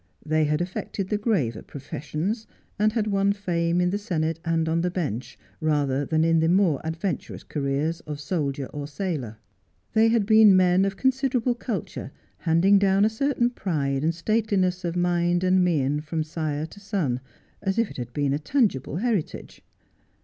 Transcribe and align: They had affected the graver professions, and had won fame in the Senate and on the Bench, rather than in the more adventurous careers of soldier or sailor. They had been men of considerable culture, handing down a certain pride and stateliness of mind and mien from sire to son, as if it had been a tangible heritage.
They 0.25 0.45
had 0.45 0.61
affected 0.61 1.09
the 1.09 1.19
graver 1.19 1.61
professions, 1.61 2.47
and 2.79 2.91
had 2.93 3.05
won 3.05 3.33
fame 3.33 3.79
in 3.79 3.91
the 3.91 3.99
Senate 3.99 4.39
and 4.43 4.67
on 4.67 4.81
the 4.81 4.89
Bench, 4.89 5.37
rather 5.59 6.05
than 6.07 6.23
in 6.25 6.39
the 6.39 6.49
more 6.49 6.81
adventurous 6.83 7.43
careers 7.43 7.99
of 8.07 8.19
soldier 8.19 8.65
or 8.73 8.87
sailor. 8.87 9.37
They 9.93 10.07
had 10.07 10.25
been 10.25 10.57
men 10.57 10.85
of 10.85 10.97
considerable 10.97 11.53
culture, 11.53 12.11
handing 12.39 12.79
down 12.79 13.05
a 13.05 13.09
certain 13.11 13.51
pride 13.51 14.03
and 14.03 14.15
stateliness 14.15 14.83
of 14.83 14.95
mind 14.95 15.43
and 15.43 15.63
mien 15.63 16.01
from 16.01 16.23
sire 16.23 16.65
to 16.65 16.79
son, 16.79 17.19
as 17.61 17.77
if 17.77 17.91
it 17.91 17.97
had 17.97 18.11
been 18.11 18.33
a 18.33 18.39
tangible 18.39 18.95
heritage. 18.95 19.61